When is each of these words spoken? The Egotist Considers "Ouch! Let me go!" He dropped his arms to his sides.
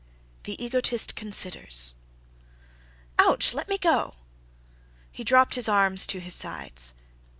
The 0.45 0.55
Egotist 0.59 1.15
Considers 1.15 1.93
"Ouch! 3.19 3.53
Let 3.53 3.69
me 3.69 3.77
go!" 3.77 4.15
He 5.11 5.23
dropped 5.23 5.53
his 5.53 5.69
arms 5.69 6.07
to 6.07 6.19
his 6.19 6.33
sides. 6.33 6.95